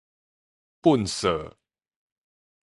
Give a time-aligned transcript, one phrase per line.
[0.81, 1.53] 糞埽